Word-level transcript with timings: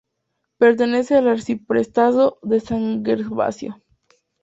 Pertenece 0.57 1.13
al 1.15 1.27
arciprestazgo 1.27 2.39
de 2.41 2.59
San 2.59 3.05
Gervasio. 3.05 3.83